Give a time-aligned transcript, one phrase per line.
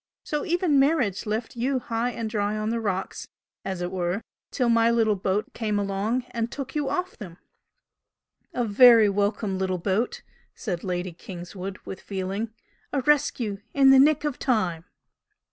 [0.23, 3.27] So even marriage left you high and dry on the rocks
[3.63, 7.37] as it were till my little boat came along and took you off them!"
[8.51, 10.23] "A very welcome little boat!"
[10.55, 12.51] said Lady Kingswood, with feeling
[12.91, 14.85] "A rescue in the nick of time!"